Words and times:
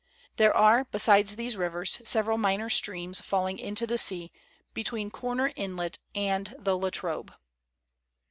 There 0.37 0.51
are, 0.57 0.85
besides 0.85 1.35
these 1.35 1.55
rivers, 1.57 2.01
several 2.05 2.39
minor 2.39 2.71
streams 2.71 3.21
falling 3.21 3.59
into 3.59 3.85
the 3.85 3.99
sea, 3.99 4.31
between 4.73 5.11
Corner 5.11 5.51
Inlet 5.55 5.99
and 6.15 6.55
the 6.57 6.75
La 6.75 6.89
Trobe. 6.89 7.31